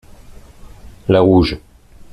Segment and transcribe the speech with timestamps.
[1.09, 1.61] la rouge.